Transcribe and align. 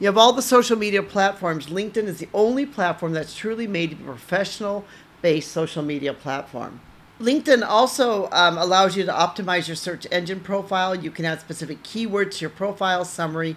You 0.00 0.06
have 0.06 0.16
all 0.16 0.32
the 0.32 0.40
social 0.40 0.78
media 0.78 1.02
platforms. 1.02 1.66
LinkedIn 1.66 2.04
is 2.04 2.18
the 2.18 2.28
only 2.32 2.64
platform 2.64 3.12
that's 3.12 3.34
truly 3.34 3.66
made 3.66 3.92
a 3.92 3.96
professional 3.96 4.86
based 5.20 5.52
social 5.52 5.82
media 5.82 6.14
platform. 6.14 6.80
LinkedIn 7.20 7.62
also 7.62 8.30
um, 8.32 8.56
allows 8.56 8.96
you 8.96 9.04
to 9.04 9.12
optimize 9.12 9.68
your 9.68 9.76
search 9.76 10.06
engine 10.10 10.40
profile. 10.40 10.94
You 10.94 11.10
can 11.10 11.26
add 11.26 11.42
specific 11.42 11.82
keywords 11.82 12.38
to 12.38 12.40
your 12.40 12.50
profile 12.50 13.04
summary 13.04 13.56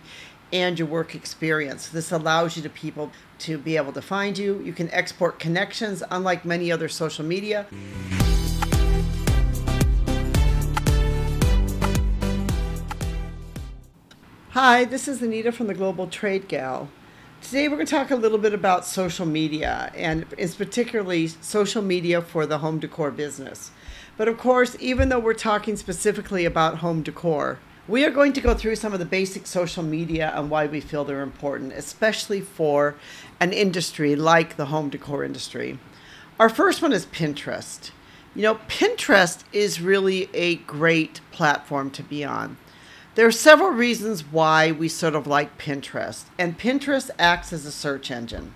and 0.51 0.77
your 0.77 0.89
work 0.89 1.15
experience. 1.15 1.87
This 1.87 2.11
allows 2.11 2.57
you 2.57 2.63
to 2.63 2.69
people 2.69 3.09
to 3.39 3.57
be 3.57 3.77
able 3.77 3.93
to 3.93 4.01
find 4.01 4.37
you. 4.37 4.61
You 4.65 4.73
can 4.73 4.91
export 4.91 5.39
connections, 5.39 6.03
unlike 6.11 6.43
many 6.43 6.73
other 6.73 6.89
social 6.89 7.23
media. 7.23 7.67
Hi, 14.65 14.85
this 14.85 15.09
is 15.09 15.21
Anita 15.21 15.51
from 15.51 15.67
the 15.67 15.73
Global 15.73 16.07
Trade 16.07 16.47
Gal. 16.47 16.87
Today 17.41 17.67
we're 17.67 17.75
going 17.75 17.85
to 17.85 17.91
talk 17.93 18.11
a 18.11 18.15
little 18.15 18.37
bit 18.37 18.53
about 18.53 18.85
social 18.85 19.25
media 19.25 19.91
and 19.93 20.25
it's 20.37 20.55
particularly 20.55 21.27
social 21.27 21.81
media 21.81 22.21
for 22.21 22.45
the 22.45 22.59
home 22.59 22.79
decor 22.79 23.11
business. 23.11 23.71
But 24.15 24.29
of 24.29 24.37
course, 24.37 24.77
even 24.79 25.09
though 25.09 25.19
we're 25.19 25.33
talking 25.33 25.75
specifically 25.75 26.45
about 26.45 26.77
home 26.77 27.03
decor, 27.03 27.59
we 27.89 28.05
are 28.05 28.09
going 28.09 28.31
to 28.31 28.39
go 28.39 28.53
through 28.53 28.77
some 28.77 28.93
of 28.93 28.99
the 28.99 29.05
basic 29.05 29.47
social 29.47 29.83
media 29.83 30.31
and 30.33 30.49
why 30.49 30.65
we 30.65 30.79
feel 30.79 31.03
they're 31.03 31.19
important, 31.19 31.73
especially 31.73 32.39
for 32.39 32.95
an 33.41 33.51
industry 33.51 34.15
like 34.15 34.55
the 34.55 34.67
home 34.67 34.89
decor 34.89 35.25
industry. 35.25 35.77
Our 36.39 36.47
first 36.47 36.81
one 36.81 36.93
is 36.93 37.05
Pinterest. 37.07 37.91
You 38.33 38.43
know, 38.43 38.55
Pinterest 38.69 39.43
is 39.51 39.81
really 39.81 40.29
a 40.33 40.55
great 40.55 41.19
platform 41.33 41.91
to 41.91 42.01
be 42.01 42.23
on. 42.23 42.55
There 43.15 43.27
are 43.27 43.31
several 43.31 43.69
reasons 43.69 44.21
why 44.21 44.71
we 44.71 44.89
sort 44.89 45.13
of 45.13 45.27
like 45.27 45.59
Pinterest, 45.59 46.23
and 46.39 46.57
Pinterest 46.57 47.11
acts 47.19 47.53
as 47.53 47.63
a 47.63 47.71
search 47.71 48.09
engine. 48.09 48.55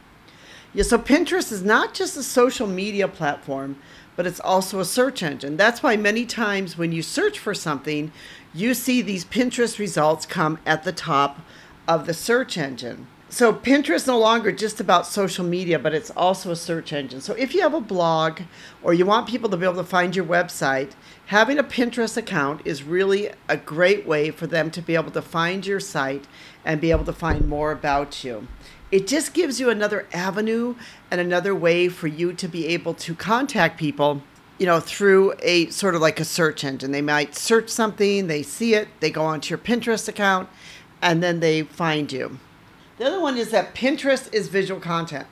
Yeah, 0.73 0.81
so 0.83 0.97
Pinterest 0.97 1.51
is 1.51 1.63
not 1.63 1.93
just 1.93 2.17
a 2.17 2.23
social 2.23 2.65
media 2.65 3.07
platform, 3.07 3.77
but 4.15 4.25
it's 4.25 4.39
also 4.39 4.79
a 4.79 4.85
search 4.85 5.21
engine. 5.21 5.57
That's 5.57 5.83
why 5.83 5.95
many 5.95 6.25
times 6.25 6.75
when 6.75 6.91
you 6.91 7.03
search 7.03 7.37
for 7.37 7.53
something, 7.53 8.11
you 8.51 8.73
see 8.73 9.03
these 9.03 9.25
Pinterest 9.25 9.77
results 9.77 10.25
come 10.25 10.57
at 10.65 10.83
the 10.83 10.91
top 10.91 11.39
of 11.87 12.07
the 12.07 12.13
search 12.15 12.57
engine. 12.57 13.05
So 13.29 13.51
Pinterest 13.51 13.95
is 13.95 14.07
no 14.07 14.17
longer 14.17 14.53
just 14.53 14.79
about 14.79 15.05
social 15.05 15.43
media, 15.43 15.77
but 15.77 15.93
it's 15.93 16.11
also 16.11 16.49
a 16.51 16.55
search 16.55 16.93
engine. 16.93 17.19
So 17.19 17.33
if 17.33 17.53
you 17.53 17.59
have 17.61 17.73
a 17.73 17.81
blog 17.81 18.39
or 18.81 18.93
you 18.93 19.05
want 19.05 19.27
people 19.27 19.49
to 19.49 19.57
be 19.57 19.65
able 19.65 19.75
to 19.75 19.83
find 19.83 20.15
your 20.15 20.23
website, 20.23 20.93
having 21.25 21.59
a 21.59 21.63
Pinterest 21.63 22.15
account 22.15 22.61
is 22.63 22.83
really 22.83 23.31
a 23.49 23.57
great 23.57 24.07
way 24.07 24.31
for 24.31 24.47
them 24.47 24.71
to 24.71 24.81
be 24.81 24.95
able 24.95 25.11
to 25.11 25.21
find 25.21 25.65
your 25.65 25.81
site 25.81 26.25
and 26.63 26.79
be 26.79 26.89
able 26.89 27.03
to 27.03 27.11
find 27.11 27.49
more 27.49 27.73
about 27.73 28.23
you. 28.23 28.47
It 28.91 29.07
just 29.07 29.33
gives 29.33 29.59
you 29.59 29.69
another 29.69 30.07
avenue 30.13 30.75
and 31.11 31.19
another 31.19 31.53
way 31.53 31.89
for 31.89 32.07
you 32.07 32.31
to 32.31 32.47
be 32.47 32.67
able 32.67 32.93
to 32.93 33.13
contact 33.13 33.77
people 33.77 34.21
you 34.57 34.65
know, 34.65 34.79
through 34.79 35.33
a 35.41 35.69
sort 35.69 35.95
of 35.95 36.01
like 36.01 36.21
a 36.21 36.25
search 36.25 36.63
engine. 36.63 36.91
They 36.91 37.01
might 37.01 37.35
search 37.35 37.69
something, 37.69 38.27
they 38.27 38.41
see 38.41 38.73
it, 38.73 38.87
they 39.01 39.11
go 39.11 39.25
onto 39.25 39.49
your 39.49 39.59
Pinterest 39.59 40.07
account, 40.07 40.47
and 41.01 41.21
then 41.21 41.41
they 41.41 41.63
find 41.63 42.11
you. 42.11 42.39
The 42.97 43.05
other 43.05 43.19
one 43.19 43.37
is 43.37 43.51
that 43.51 43.75
Pinterest 43.75 44.33
is 44.33 44.47
visual 44.47 44.79
content. 44.79 45.27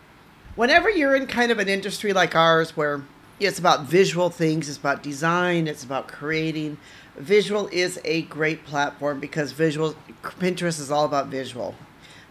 Whenever 0.55 0.89
you're 0.89 1.15
in 1.15 1.25
kind 1.25 1.51
of 1.51 1.57
an 1.57 1.67
industry 1.67 2.13
like 2.13 2.35
ours 2.35 2.77
where 2.77 3.03
it's 3.39 3.57
about 3.57 3.85
visual 3.85 4.29
things, 4.29 4.69
it's 4.69 4.77
about 4.77 5.01
design, 5.01 5.67
it's 5.67 5.83
about 5.83 6.07
creating, 6.07 6.77
visual 7.17 7.67
is 7.71 7.99
a 8.05 8.21
great 8.23 8.65
platform 8.65 9.19
because 9.19 9.51
visual 9.51 9.95
Pinterest 10.23 10.79
is 10.79 10.91
all 10.91 11.05
about 11.05 11.27
visual. 11.27 11.73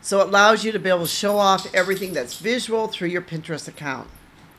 So 0.00 0.20
it 0.20 0.28
allows 0.28 0.64
you 0.64 0.70
to 0.72 0.78
be 0.78 0.88
able 0.88 1.00
to 1.00 1.08
show 1.08 1.36
off 1.36 1.66
everything 1.74 2.12
that's 2.12 2.38
visual 2.38 2.86
through 2.86 3.08
your 3.08 3.22
Pinterest 3.22 3.66
account. 3.66 4.08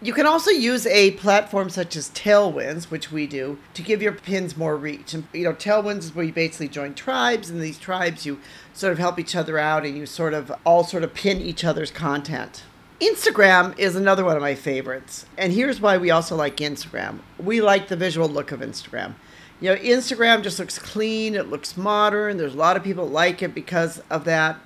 You 0.02 0.14
can 0.14 0.26
also 0.26 0.52
use 0.52 0.86
a 0.88 1.12
platform 1.12 1.70
such 1.70 1.96
as 1.96 2.10
Tailwinds, 2.10 2.92
which 2.92 3.12
we 3.12 3.26
do, 3.28 3.58
to 3.74 3.82
give 3.82 4.02
your 4.02 4.12
pins 4.12 4.58
more 4.58 4.76
reach. 4.76 5.14
And 5.14 5.26
you 5.34 5.46
know, 5.46 5.54
Tailwinds 5.54 6.00
is 6.00 6.16
where 6.16 6.26
you 6.26 6.34
basically 6.34 6.68
join 6.68 6.94
tribes, 6.94 7.50
and 7.50 7.62
these 7.62 7.80
tribes 7.80 8.26
you 8.26 8.40
sort 8.74 8.92
of 8.92 9.00
help 9.00 9.18
each 9.20 9.36
other 9.36 9.58
out, 9.58 9.86
and 9.86 9.98
you 9.98 10.06
sort 10.06 10.34
of 10.34 10.52
all 10.66 10.84
sort 10.84 11.04
of 11.04 11.14
pin 11.14 11.40
each 11.42 11.64
other's 11.64 11.92
content. 11.92 12.64
Instagram 13.00 13.78
is 13.78 13.96
another 13.96 14.24
one 14.26 14.36
of 14.36 14.42
my 14.42 14.56
favorites, 14.56 15.26
and 15.38 15.54
here's 15.54 15.80
why 15.80 15.98
we 15.98 16.12
also 16.12 16.36
like 16.36 16.58
Instagram. 16.58 17.20
We 17.38 17.62
like 17.62 17.88
the 17.88 17.96
visual 17.96 18.28
look 18.28 18.52
of 18.52 18.60
Instagram. 18.60 19.16
You 19.62 19.70
know, 19.70 19.78
Instagram 19.78 20.44
just 20.44 20.60
looks 20.60 20.78
clean, 20.78 21.36
it 21.36 21.50
looks 21.50 21.78
modern. 21.78 22.38
There's 22.38 22.54
a 22.54 22.58
lot 22.58 22.76
of 22.76 22.84
people 22.84 23.08
like 23.08 23.42
it 23.42 23.56
because 23.56 24.02
of 24.10 24.26
that. 24.26 24.60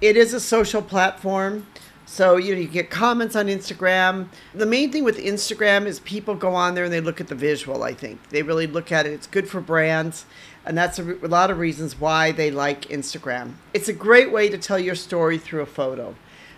It 0.00 0.16
is 0.16 0.32
a 0.32 0.40
social 0.40 0.82
platform. 0.82 1.66
So 2.10 2.38
you 2.38 2.54
know 2.54 2.60
you 2.62 2.68
get 2.68 2.88
comments 2.88 3.36
on 3.36 3.48
Instagram. 3.48 4.28
The 4.54 4.64
main 4.64 4.90
thing 4.90 5.04
with 5.04 5.18
Instagram 5.18 5.84
is 5.84 6.00
people 6.00 6.34
go 6.34 6.54
on 6.54 6.74
there 6.74 6.84
and 6.84 6.92
they 6.92 7.02
look 7.02 7.20
at 7.20 7.28
the 7.28 7.34
visual. 7.34 7.82
I 7.82 7.92
think 7.92 8.30
they 8.30 8.42
really 8.42 8.66
look 8.66 8.90
at 8.90 9.04
it. 9.04 9.12
It's 9.12 9.26
good 9.26 9.46
for 9.46 9.60
brands, 9.60 10.24
and 10.64 10.76
that's 10.76 10.98
a, 10.98 11.12
a 11.16 11.28
lot 11.28 11.50
of 11.50 11.58
reasons 11.58 12.00
why 12.00 12.32
they 12.32 12.50
like 12.50 12.86
Instagram. 12.86 13.52
It's 13.74 13.90
a 13.90 13.92
great 13.92 14.32
way 14.32 14.48
to 14.48 14.56
tell 14.56 14.78
your 14.78 14.94
story 14.94 15.36
through 15.36 15.60
a 15.60 15.66
photo. 15.66 16.14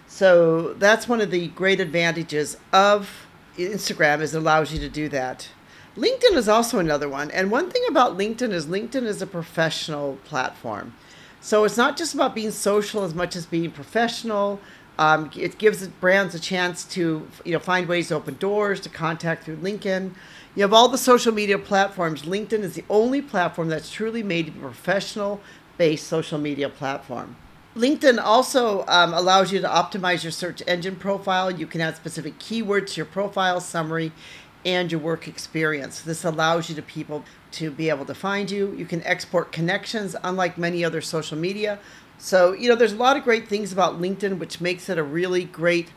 So 0.07 0.73
that's 0.75 1.09
one 1.09 1.21
of 1.21 1.33
the 1.33 1.49
great 1.49 1.81
advantages 1.81 2.57
of 2.73 3.27
Instagram 3.59 4.21
is 4.21 4.35
it 4.35 4.39
allows 4.39 4.73
you 4.73 4.79
to 4.79 4.89
do 4.89 5.09
that. 5.09 5.49
LinkedIn 5.97 6.37
is 6.37 6.49
also 6.49 6.79
another 6.79 7.09
one. 7.09 7.29
And 7.33 7.51
one 7.51 7.71
thing 7.71 7.83
about 7.89 8.17
LinkedIn 8.17 8.53
is 8.53 8.67
LinkedIn 8.67 9.03
is 9.03 9.21
a 9.21 9.27
professional 9.27 10.17
platform. 10.25 10.95
So 11.41 11.65
it's 11.65 11.77
not 11.77 11.97
just 11.97 12.15
about 12.15 12.35
being 12.35 12.51
social 12.51 13.03
as 13.03 13.15
much 13.15 13.35
as 13.35 13.47
being 13.47 13.71
professional. 13.71 14.61
Um, 14.99 15.31
it 15.35 15.59
gives 15.59 15.87
brands 15.87 16.35
a 16.35 16.41
chance 16.41 16.85
to 16.87 17.27
you 17.45 17.53
know 17.53 17.59
find 17.59 17.89
ways 17.89 18.09
to 18.09 18.17
open 18.17 18.35
doors 18.35 18.81
to 18.81 18.89
contact 18.89 19.45
through 19.45 19.57
LinkedIn. 19.57 20.13
You 20.55 20.63
have 20.63 20.73
all 20.73 20.89
the 20.89 20.99
social 20.99 21.33
media 21.33 21.59
platforms. 21.59 22.23
LinkedIn 22.23 22.61
is 22.61 22.75
the 22.75 22.85
only 22.91 23.23
platform 23.23 23.69
that's 23.69 23.91
truly 23.91 24.23
made 24.23 24.49
a 24.49 24.53
professional 24.53 25.41
based 25.79 26.07
social 26.07 26.39
media 26.39 26.69
platform. 26.69 27.37
LinkedIn 27.77 28.21
also 28.21 28.85
um, 28.89 29.15
allows 29.15 29.53
you 29.53 29.61
to 29.61 29.69
optimize 29.69 30.25
your 30.25 30.33
search 30.33 30.61
engine 30.67 30.97
profile. 30.97 31.51
You 31.51 31.67
can 31.67 31.81
add 31.81 31.97
specific 31.97 32.39
keywords 32.39 32.89
to 32.89 32.97
your 32.97 33.07
profile 33.07 33.61
summary 33.61 34.13
and 34.65 34.91
your 34.91 35.01
work 35.01 35.29
experience. 35.29 36.01
This 36.01 36.25
allows 36.25 36.69
you 36.69 36.75
to 36.75 36.83
people 36.83 37.25
to 37.53 37.71
be 37.71 37.89
able 37.89 38.05
to 38.07 38.15
find 38.15 38.51
you. 38.51 38.75
You 38.77 38.87
can 38.87 39.03
export 39.05 39.53
connections, 39.53 40.17
unlike 40.23 40.59
many 40.59 40.85
other 40.85 41.01
social 41.01 41.39
media. 41.39 41.79
So, 42.23 42.53
you 42.53 42.69
know, 42.69 42.77
there's 42.77 42.93
a 42.93 42.97
lot 42.97 43.17
of 43.17 43.25
great 43.25 43.49
things 43.49 43.73
about 43.73 43.99
LinkedIn, 43.99 44.39
which 44.39 44.61
makes 44.61 44.91
it 44.91 44.99
a 44.99 45.03
really 45.03 45.45
great 45.45 45.89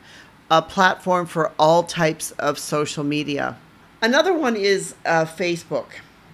uh, 0.49 0.61
platform 0.61 1.25
for 1.25 1.51
all 1.59 1.83
types 1.83 2.31
of 2.31 2.57
social 2.57 3.03
media. 3.03 3.57
Another 4.01 4.33
one 4.33 4.55
is 4.55 4.95
uh, 5.05 5.25
Facebook. 5.25 5.87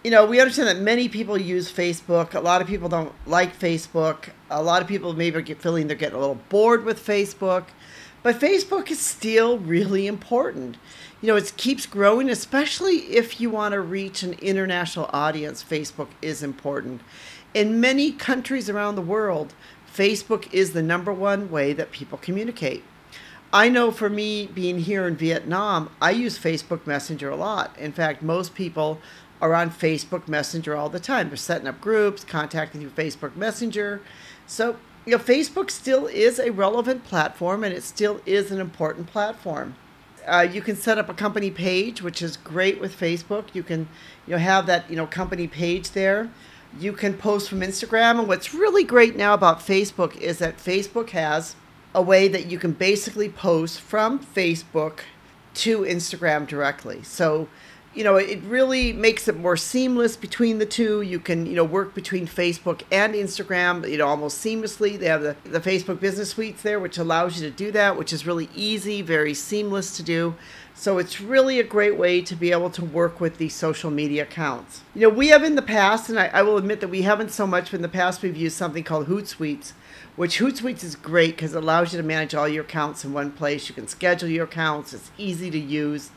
You 0.04 0.12
know, 0.12 0.28
we 0.28 0.40
understand 0.40 0.68
that 0.68 0.78
many 0.80 1.10
people 1.10 1.40
use 1.40 1.72
Facebook. 1.72 2.36
A 2.36 2.40
lot 2.40 2.62
of 2.62 2.68
people 2.68 2.88
don't 2.88 3.12
like 3.26 3.60
Facebook. 3.60 4.30
A 4.52 4.62
lot 4.62 4.84
of 4.84 4.88
people 4.88 5.14
maybe 5.14 5.42
get 5.42 5.60
feeling 5.60 5.88
they're 5.88 5.98
getting 5.98 6.18
a 6.18 6.20
little 6.20 6.40
bored 6.50 6.86
with 6.86 7.04
Facebook. 7.04 7.66
But 8.22 8.40
Facebook 8.40 8.92
is 8.92 9.00
still 9.00 9.58
really 9.58 10.06
important. 10.06 10.78
You 11.22 11.28
know, 11.28 11.36
it 11.36 11.52
keeps 11.58 11.88
growing, 11.88 12.30
especially 12.30 12.98
if 13.16 13.42
you 13.42 13.50
want 13.50 13.74
to 13.74 13.82
reach 13.82 14.22
an 14.22 14.34
international 14.34 15.10
audience. 15.12 15.64
Facebook 15.64 16.10
is 16.22 16.44
important. 16.44 17.02
In 17.54 17.82
many 17.82 18.12
countries 18.12 18.70
around 18.70 18.96
the 18.96 19.02
world, 19.02 19.54
Facebook 19.94 20.52
is 20.54 20.74
the 20.74 20.84
number 20.84 21.14
one 21.14 21.50
way 21.50 21.74
that 21.74 21.92
people 21.92 22.18
communicate. 22.18 22.84
I 23.52 23.68
know 23.70 23.90
for 23.90 24.10
me, 24.10 24.46
being 24.46 24.80
here 24.80 25.08
in 25.08 25.16
Vietnam, 25.16 25.90
I 26.00 26.12
use 26.12 26.38
Facebook 26.38 26.86
Messenger 26.86 27.32
a 27.32 27.36
lot. 27.36 27.76
In 27.80 27.92
fact, 27.92 28.22
most 28.22 28.54
people 28.54 29.00
are 29.42 29.56
on 29.56 29.72
Facebook 29.72 30.28
Messenger 30.28 30.76
all 30.76 30.90
the 30.90 31.00
time. 31.00 31.30
They're 31.30 31.38
setting 31.38 31.68
up 31.68 31.82
groups, 31.82 32.24
contacting 32.24 32.82
through 32.82 32.92
Facebook 32.92 33.36
Messenger. 33.36 34.02
So, 34.46 34.78
you 35.06 35.14
know, 35.14 35.24
Facebook 35.24 35.72
still 35.72 36.06
is 36.06 36.38
a 36.38 36.52
relevant 36.52 37.04
platform 37.06 37.64
and 37.64 37.74
it 37.74 37.84
still 37.84 38.22
is 38.26 38.52
an 38.52 38.60
important 38.60 39.08
platform. 39.08 39.76
Uh, 40.28 40.42
you 40.42 40.62
can 40.62 40.76
set 40.76 41.00
up 41.00 41.10
a 41.10 41.14
company 41.14 41.50
page, 41.50 42.04
which 42.04 42.22
is 42.22 42.38
great 42.38 42.80
with 42.80 42.96
Facebook. 43.00 43.46
You 43.54 43.64
can, 43.64 43.88
you 44.28 44.34
know, 44.34 44.38
have 44.38 44.68
that, 44.68 44.88
you 44.90 44.96
know, 44.96 45.08
company 45.08 45.48
page 45.48 45.92
there 45.92 46.30
you 46.78 46.94
can 46.94 47.14
post 47.14 47.50
from 47.50 47.62
Instagram. 47.62 48.20
And 48.20 48.28
what's 48.28 48.54
really 48.54 48.84
great 48.84 49.16
now 49.16 49.34
about 49.34 49.60
Facebook 49.60 50.16
is 50.18 50.40
that 50.40 50.58
Facebook 50.58 51.12
has 51.12 51.56
a 51.94 52.02
way 52.02 52.28
that 52.28 52.48
you 52.48 52.60
can 52.60 52.74
basically 52.74 53.30
post 53.30 53.82
from 53.82 54.20
Facebook 54.20 55.00
to 55.56 55.80
Instagram 55.82 56.48
directly. 56.48 57.02
So 57.04 57.48
you 57.96 58.04
know, 58.04 58.18
it 58.18 58.42
really 58.44 58.94
makes 58.94 59.28
it 59.28 59.36
more 59.36 59.58
seamless 59.58 60.16
between 60.16 60.60
the 60.60 60.66
two. 60.66 61.02
You 61.02 61.20
can, 61.20 61.48
you 61.48 61.56
know, 61.56 61.64
work 61.64 61.96
between 61.96 62.28
Facebook 62.28 62.84
and 62.92 63.16
Instagram, 63.16 63.90
you 63.90 63.98
know, 63.98 64.08
almost 64.08 64.44
seamlessly. 64.46 64.98
They 64.98 65.08
have 65.08 65.24
the, 65.24 65.36
the 65.44 65.60
Facebook 65.60 66.00
business 66.00 66.30
suites 66.30 66.62
there, 66.62 66.80
which 66.80 67.00
allows 67.00 67.42
you 67.42 67.50
to 67.50 67.56
do 67.56 67.72
that, 67.72 67.98
which 67.98 68.14
is 68.14 68.28
really 68.28 68.48
easy, 68.56 69.02
very 69.02 69.34
seamless 69.34 69.98
to 69.98 70.04
do. 70.04 70.36
So 70.76 70.98
it's 70.98 71.20
really 71.20 71.60
a 71.60 71.64
great 71.64 71.98
way 71.98 72.22
to 72.22 72.36
be 72.36 72.52
able 72.52 72.70
to 72.70 72.86
work 72.86 73.20
with 73.20 73.38
these 73.38 73.54
social 73.54 73.92
media 73.92 74.24
accounts. 74.24 74.82
You 74.94 75.02
know, 75.02 75.10
we 75.10 75.28
have 75.30 75.44
in 75.44 75.56
the 75.56 75.62
past, 75.62 76.10
and 76.10 76.20
I, 76.20 76.28
I 76.28 76.42
will 76.44 76.58
admit 76.58 76.80
that 76.82 76.88
we 76.88 77.02
haven't 77.02 77.32
so 77.32 77.46
much, 77.46 77.72
but 77.72 77.78
in 77.78 77.82
the 77.82 77.90
past 77.90 78.22
we've 78.22 78.38
used 78.38 78.56
something 78.56 78.84
called 78.84 79.08
Hootsuite, 79.08 79.74
which 80.16 80.38
Hootsuite 80.38 80.84
is 80.84 80.96
great 80.96 81.36
because 81.36 81.54
it 81.54 81.62
allows 81.62 81.92
you 81.92 81.98
to 81.98 82.08
manage 82.08 82.34
all 82.34 82.48
your 82.48 82.64
accounts 82.64 83.04
in 83.04 83.12
one 83.12 83.32
place. 83.32 83.68
You 83.68 83.76
can 83.76 83.88
schedule 83.88 84.30
your 84.30 84.46
accounts. 84.46 84.94
It's 84.94 85.12
easy 85.18 85.52
to 85.52 85.60
use 85.60 86.12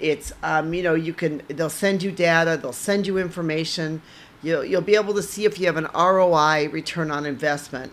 it's 0.00 0.32
um, 0.42 0.74
you 0.74 0.82
know 0.82 0.94
you 0.94 1.12
can 1.12 1.42
they'll 1.48 1.70
send 1.70 2.02
you 2.02 2.12
data, 2.12 2.58
they'll 2.60 2.72
send 2.72 3.06
you 3.06 3.18
information. 3.18 4.02
You'll 4.42 4.64
you'll 4.64 4.82
be 4.82 4.94
able 4.94 5.14
to 5.14 5.22
see 5.22 5.44
if 5.44 5.58
you 5.58 5.66
have 5.66 5.76
an 5.76 5.88
ROI 5.94 6.68
return 6.70 7.10
on 7.10 7.26
investment. 7.26 7.92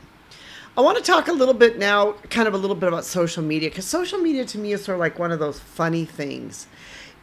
I 0.75 0.81
want 0.81 0.97
to 0.97 1.03
talk 1.03 1.27
a 1.27 1.33
little 1.33 1.53
bit 1.53 1.77
now, 1.77 2.13
kind 2.31 2.47
of 2.47 2.55
a 2.55 2.57
little 2.57 2.75
bit 2.75 2.87
about 2.87 3.05
social 3.05 3.43
media, 3.43 3.69
because 3.69 3.85
social 3.85 4.17
media 4.17 4.43
to 4.45 4.57
me 4.57 4.73
is 4.73 4.83
sort 4.83 4.95
of 4.95 5.01
like 5.01 5.19
one 5.19 5.31
of 5.31 5.37
those 5.37 5.59
funny 5.59 6.03
things. 6.03 6.65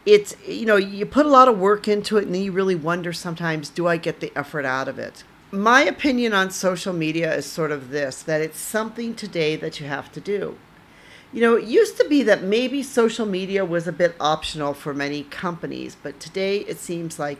It's, 0.05 0.35
you 0.47 0.65
know, 0.65 0.77
you 0.77 1.05
put 1.05 1.25
a 1.25 1.29
lot 1.29 1.49
of 1.49 1.59
work 1.59 1.85
into 1.89 2.17
it 2.17 2.25
and 2.25 2.33
then 2.33 2.43
you 2.43 2.53
really 2.53 2.75
wonder 2.75 3.11
sometimes, 3.11 3.69
do 3.69 3.87
I 3.87 3.97
get 3.97 4.21
the 4.21 4.31
effort 4.37 4.63
out 4.63 4.87
of 4.87 4.97
it? 4.97 5.25
My 5.51 5.81
opinion 5.81 6.33
on 6.33 6.49
social 6.49 6.93
media 6.93 7.35
is 7.35 7.45
sort 7.45 7.73
of 7.73 7.89
this 7.89 8.23
that 8.23 8.39
it's 8.39 8.57
something 8.57 9.15
today 9.15 9.57
that 9.57 9.81
you 9.81 9.85
have 9.85 10.09
to 10.13 10.21
do. 10.21 10.57
You 11.33 11.39
know, 11.39 11.55
it 11.55 11.63
used 11.63 11.95
to 11.97 12.07
be 12.09 12.23
that 12.23 12.43
maybe 12.43 12.83
social 12.83 13.25
media 13.25 13.63
was 13.63 13.87
a 13.87 13.93
bit 13.93 14.15
optional 14.19 14.73
for 14.73 14.93
many 14.93 15.23
companies, 15.23 15.95
but 16.01 16.19
today 16.19 16.57
it 16.57 16.77
seems 16.77 17.19
like 17.19 17.37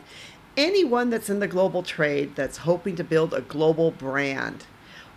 anyone 0.56 1.10
that's 1.10 1.28
in 1.28 1.40
the 1.40 1.46
global 1.46 1.82
trade 1.82 2.34
that's 2.34 2.58
hoping 2.58 2.96
to 2.96 3.04
build 3.04 3.34
a 3.34 3.42
global 3.42 3.90
brand 3.90 4.64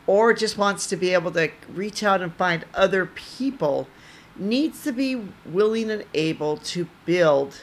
or 0.08 0.34
just 0.34 0.58
wants 0.58 0.88
to 0.88 0.98
be 0.98 1.14
able 1.14 1.32
to 1.32 1.50
reach 1.74 2.04
out 2.04 2.22
and 2.22 2.34
find 2.36 2.66
other 2.74 3.06
people 3.06 3.88
needs 4.36 4.84
to 4.84 4.92
be 4.92 5.22
willing 5.46 5.90
and 5.90 6.04
able 6.14 6.58
to 6.58 6.88
build 7.06 7.62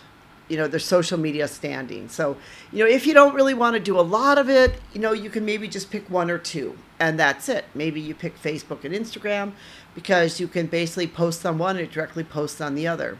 you 0.48 0.56
know 0.56 0.66
their 0.66 0.80
social 0.80 1.18
media 1.18 1.46
standing. 1.48 2.08
So 2.08 2.36
you 2.72 2.84
know 2.84 2.90
if 2.90 3.06
you 3.06 3.14
don't 3.14 3.34
really 3.34 3.54
want 3.54 3.74
to 3.74 3.80
do 3.80 3.98
a 3.98 4.02
lot 4.02 4.38
of 4.38 4.48
it 4.48 4.80
you 4.92 5.00
know 5.00 5.12
you 5.12 5.30
can 5.30 5.44
maybe 5.44 5.68
just 5.68 5.90
pick 5.90 6.08
one 6.10 6.30
or 6.30 6.38
two 6.38 6.76
and 7.02 7.18
that's 7.18 7.48
it. 7.48 7.64
Maybe 7.74 8.00
you 8.00 8.14
pick 8.14 8.40
facebook 8.40 8.84
and 8.84 8.94
instagram 8.94 9.54
because 9.92 10.38
you 10.38 10.46
can 10.46 10.66
basically 10.68 11.08
post 11.08 11.44
on 11.44 11.58
one 11.58 11.76
and 11.76 11.90
directly 11.90 12.22
post 12.22 12.62
on 12.62 12.76
the 12.76 12.86
other. 12.86 13.18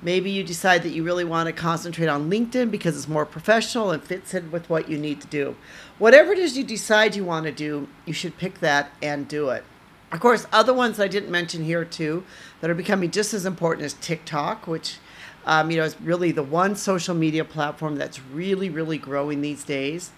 Maybe 0.00 0.30
you 0.30 0.42
decide 0.42 0.82
that 0.84 0.90
you 0.92 1.04
really 1.04 1.24
want 1.24 1.46
to 1.48 1.52
concentrate 1.52 2.06
on 2.06 2.30
linkedin 2.30 2.70
because 2.70 2.96
it's 2.96 3.06
more 3.06 3.26
professional 3.26 3.90
and 3.90 4.02
fits 4.02 4.32
in 4.32 4.50
with 4.50 4.70
what 4.70 4.88
you 4.88 4.96
need 4.96 5.20
to 5.20 5.26
do. 5.26 5.56
Whatever 5.98 6.32
it 6.32 6.38
is 6.38 6.56
you 6.56 6.64
decide 6.64 7.14
you 7.14 7.24
want 7.24 7.44
to 7.44 7.52
do 7.52 7.88
you 8.06 8.14
should 8.14 8.38
pick 8.38 8.60
that 8.60 8.92
and 9.02 9.28
do 9.28 9.50
it. 9.50 9.62
Of 10.10 10.20
course 10.20 10.46
other 10.50 10.72
ones 10.72 10.98
i 10.98 11.06
didn't 11.06 11.30
mention 11.30 11.64
here 11.64 11.84
too 11.84 12.24
that 12.62 12.70
are 12.70 12.74
becoming 12.74 13.10
just 13.10 13.34
as 13.34 13.44
important 13.44 13.84
as 13.84 13.92
tiktok 13.92 14.66
which 14.66 14.96
um, 15.44 15.70
you 15.70 15.78
know, 15.78 15.84
it's 15.84 15.98
really 16.02 16.30
the 16.30 16.42
one 16.42 16.76
social 16.76 17.14
media 17.14 17.42
platform 17.42 17.96
that's 17.96 18.20
really, 18.20 18.68
really 18.68 18.98
growing 18.98 19.40
these 19.40 19.64
days. 19.64 20.10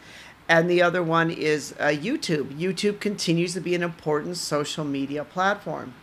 And 0.51 0.69
the 0.69 0.83
other 0.83 1.01
one 1.01 1.31
is 1.31 1.77
uh, 1.79 1.85
YouTube. 1.85 2.59
YouTube 2.59 2.99
continues 2.99 3.55
to 3.55 3.61
be 3.61 3.77
an 3.77 3.85
important 3.85 4.37
social 4.37 4.85
media 4.85 5.23
platform. 5.23 5.95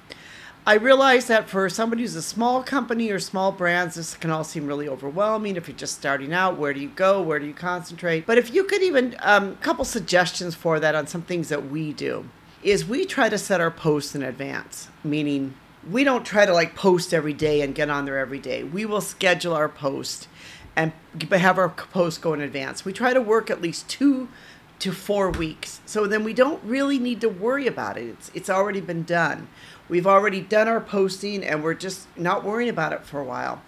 I 0.66 0.76
realize 0.76 1.28
that 1.28 1.50
for 1.50 1.68
somebody 1.68 2.04
who's 2.04 2.16
a 2.16 2.22
small 2.22 2.64
company 2.64 3.12
or 3.12 3.20
small 3.20 3.52
brands, 3.52 3.96
this 3.96 4.16
can 4.16 4.32
all 4.32 4.46
seem 4.46 4.66
really 4.66 4.88
overwhelming. 4.88 5.58
If 5.58 5.68
you're 5.68 5.76
just 5.76 5.96
starting 5.96 6.32
out, 6.32 6.58
where 6.58 6.74
do 6.74 6.80
you 6.80 6.88
go? 6.88 7.22
Where 7.22 7.40
do 7.40 7.46
you 7.46 7.54
concentrate? 7.54 8.26
But 8.26 8.38
if 8.38 8.54
you 8.54 8.64
could 8.64 8.82
even, 8.82 9.18
a 9.20 9.34
um, 9.34 9.58
couple 9.58 9.84
suggestions 9.84 10.56
for 10.56 10.80
that 10.80 10.96
on 10.96 11.08
some 11.08 11.24
things 11.24 11.50
that 11.50 11.70
we 11.70 11.92
do, 11.92 12.30
is 12.64 12.86
we 12.86 13.04
try 13.04 13.28
to 13.28 13.38
set 13.38 13.60
our 13.60 13.72
posts 13.72 14.16
in 14.16 14.24
advance, 14.24 14.88
meaning 15.04 15.56
we 15.92 16.06
don't 16.06 16.26
try 16.26 16.46
to 16.46 16.54
like 16.54 16.74
post 16.74 17.14
every 17.14 17.34
day 17.34 17.60
and 17.60 17.76
get 17.76 17.90
on 17.90 18.06
there 18.06 18.18
every 18.18 18.40
day. 18.40 18.64
We 18.64 18.86
will 18.86 19.02
schedule 19.02 19.54
our 19.54 19.68
post 19.68 20.30
and 20.78 20.94
have 21.32 21.58
our 21.58 21.70
post 21.70 22.22
go 22.22 22.34
in 22.34 22.40
advance. 22.40 22.86
We 22.86 22.94
try 22.94 23.12
to 23.12 23.20
work 23.20 23.50
at 23.50 23.62
least 23.62 23.90
two 23.90 24.30
to 24.78 24.92
four 24.92 25.32
weeks. 25.32 25.82
So 25.88 26.06
then 26.06 26.24
we 26.24 26.36
don't 26.36 26.64
really 26.64 27.00
need 27.00 27.20
to 27.22 27.30
worry 27.30 27.66
about 27.66 27.98
it. 27.98 28.10
It's, 28.10 28.32
it's 28.36 28.50
already 28.50 28.80
been 28.80 29.04
done. 29.04 29.48
We've 29.90 30.06
already 30.06 30.40
done 30.40 30.68
our 30.68 30.80
posting 30.80 31.44
and 31.44 31.64
we're 31.64 31.74
just 31.74 32.08
not 32.16 32.44
worrying 32.44 32.70
about 32.70 32.94
it 32.94 33.04
for 33.04 33.20
a 33.20 33.24
while. 33.24 33.64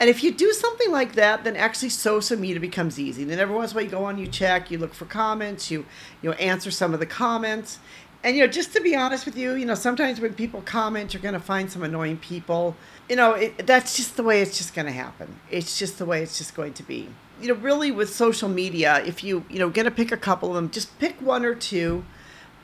And 0.00 0.08
if 0.08 0.24
you 0.24 0.32
do 0.32 0.52
something 0.52 0.90
like 0.90 1.14
that, 1.14 1.44
then 1.44 1.54
actually 1.54 1.90
social 1.90 2.38
media 2.38 2.60
becomes 2.60 2.98
easy. 2.98 3.24
Then 3.24 3.38
every 3.38 3.54
once 3.54 3.72
in 3.72 3.76
a 3.76 3.78
while 3.78 3.84
you 3.84 3.90
go 3.90 4.04
on, 4.06 4.18
you 4.18 4.26
check, 4.26 4.70
you 4.70 4.78
look 4.78 4.94
for 4.94 5.04
comments, 5.04 5.70
you 5.70 5.86
you 6.20 6.30
know 6.30 6.36
answer 6.36 6.70
some 6.70 6.94
of 6.94 7.00
the 7.00 7.06
comments, 7.06 7.78
and 8.24 8.34
you 8.34 8.42
know, 8.42 8.50
just 8.50 8.72
to 8.72 8.80
be 8.80 8.96
honest 8.96 9.26
with 9.26 9.36
you, 9.36 9.52
you 9.52 9.66
know, 9.66 9.74
sometimes 9.74 10.18
when 10.18 10.32
people 10.32 10.62
comment, 10.62 11.12
you're 11.12 11.22
going 11.22 11.34
to 11.34 11.40
find 11.40 11.70
some 11.70 11.82
annoying 11.82 12.16
people. 12.16 12.74
You 13.06 13.16
know, 13.16 13.32
it, 13.34 13.66
that's 13.66 13.98
just 13.98 14.16
the 14.16 14.22
way 14.22 14.40
it's 14.40 14.56
just 14.56 14.74
going 14.74 14.86
to 14.86 14.92
happen. 14.92 15.38
It's 15.50 15.78
just 15.78 15.98
the 15.98 16.06
way 16.06 16.22
it's 16.22 16.38
just 16.38 16.54
going 16.54 16.72
to 16.72 16.82
be. 16.82 17.10
You 17.42 17.48
know, 17.48 17.54
really 17.54 17.90
with 17.90 18.08
social 18.14 18.48
media, 18.48 19.04
if 19.04 19.22
you 19.22 19.44
you 19.50 19.58
know 19.58 19.68
going 19.68 19.84
to 19.84 19.90
pick 19.90 20.10
a 20.10 20.16
couple 20.16 20.48
of 20.48 20.54
them, 20.54 20.70
just 20.70 20.98
pick 20.98 21.20
one 21.20 21.44
or 21.44 21.54
two. 21.54 22.04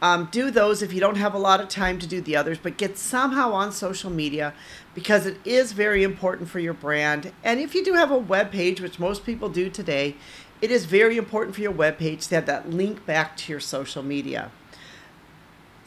Um, 0.02 0.30
do 0.32 0.50
those 0.50 0.80
if 0.80 0.94
you 0.94 1.00
don't 1.00 1.18
have 1.18 1.34
a 1.34 1.38
lot 1.38 1.60
of 1.60 1.68
time 1.68 1.98
to 1.98 2.06
do 2.06 2.22
the 2.22 2.34
others, 2.34 2.56
but 2.56 2.78
get 2.78 2.96
somehow 2.96 3.52
on 3.52 3.70
social 3.70 4.08
media 4.08 4.54
because 4.94 5.26
it 5.26 5.36
is 5.44 5.72
very 5.72 6.02
important 6.02 6.48
for 6.48 6.58
your 6.58 6.72
brand. 6.72 7.32
And 7.44 7.60
if 7.60 7.74
you 7.74 7.84
do 7.84 7.92
have 7.92 8.10
a 8.10 8.16
web 8.16 8.50
page, 8.50 8.80
which 8.80 8.98
most 8.98 9.26
people 9.26 9.50
do 9.50 9.68
today, 9.68 10.16
it 10.62 10.70
is 10.70 10.86
very 10.86 11.18
important 11.18 11.54
for 11.54 11.60
your 11.60 11.70
web 11.70 11.98
page 11.98 12.28
to 12.28 12.36
have 12.36 12.46
that 12.46 12.70
link 12.70 13.04
back 13.04 13.36
to 13.36 13.52
your 13.52 13.60
social 13.60 14.02
media. 14.02 14.50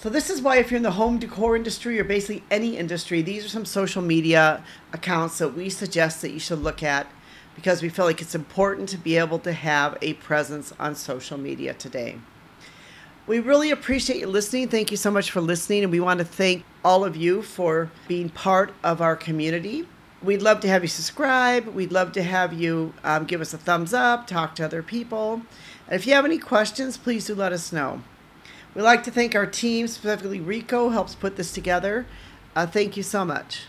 So 0.04 0.10
this 0.10 0.30
is 0.30 0.42
why 0.42 0.58
if 0.58 0.70
you're 0.70 0.76
in 0.76 0.84
the 0.84 0.92
home 0.92 1.18
decor 1.18 1.56
industry 1.56 1.98
or 1.98 2.04
basically 2.04 2.44
any 2.52 2.76
industry, 2.76 3.22
these 3.22 3.46
are 3.46 3.48
some 3.48 3.64
social 3.64 4.02
media 4.02 4.62
accounts 4.92 5.38
that 5.38 5.56
we 5.56 5.70
suggest 5.70 6.22
that 6.22 6.32
you 6.32 6.42
should 6.42 6.60
look 6.60 6.84
at 6.84 7.08
because 7.56 7.82
we 7.82 7.88
feel 7.88 8.04
like 8.04 8.22
it's 8.22 8.36
important 8.36 8.90
to 8.90 8.98
be 8.98 9.16
able 9.16 9.40
to 9.40 9.54
have 9.54 9.98
a 10.02 10.16
presence 10.16 10.74
on 10.78 10.96
social 10.96 11.38
media 11.38 11.74
today. 11.74 12.18
We 13.28 13.40
really 13.40 13.72
appreciate 13.72 14.20
you 14.20 14.28
listening. 14.28 14.68
Thank 14.68 14.92
you 14.92 14.98
so 14.98 15.10
much 15.10 15.32
for 15.32 15.40
listening, 15.40 15.84
and 15.84 15.92
we 15.94 16.02
want 16.02 16.20
to 16.20 16.26
thank 16.26 16.66
all 16.84 17.06
of 17.06 17.16
you 17.16 17.42
for 17.42 17.90
being 18.10 18.28
part 18.28 18.74
of 18.84 19.02
our 19.02 19.16
community. 19.16 19.88
We'd 20.22 20.42
love 20.42 20.60
to 20.62 20.68
have 20.68 20.82
you 20.82 20.90
subscribe. 20.90 21.68
We'd 21.68 21.94
love 21.94 22.12
to 22.12 22.24
have 22.24 22.52
you 22.52 22.94
um, 23.06 23.24
give 23.24 23.40
us 23.40 23.54
a 23.54 23.58
thumbs 23.58 23.94
up, 23.94 24.28
talk 24.28 24.54
to 24.56 24.66
other 24.66 24.84
people. 24.84 25.44
And 25.88 25.96
if 25.96 26.06
you 26.06 26.14
have 26.14 26.26
any 26.26 26.40
questions, 26.40 26.98
please 26.98 27.26
do 27.26 27.36
let 27.36 27.54
us 27.54 27.72
know. 27.72 28.02
We'd 28.76 28.82
like 28.82 29.04
to 29.04 29.12
thank 29.12 29.36
our 29.36 29.46
team, 29.46 29.88
specifically 29.88 30.40
Rico, 30.40 30.90
helps 30.90 31.14
put 31.16 31.36
this 31.36 31.52
together. 31.52 32.06
Uh, 32.56 32.66
thank 32.66 32.98
you 32.98 33.04
so 33.04 33.24
much. 33.24 33.66